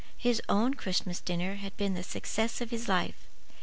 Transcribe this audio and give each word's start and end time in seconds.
His 0.17 0.41
own 0.49 0.73
Christmas 0.73 1.21
dinner 1.21 1.57
had 1.57 1.77
been 1.77 1.93
the 1.93 2.01
success 2.01 2.59
of 2.59 2.71
his 2.71 2.87
life. 2.89 3.27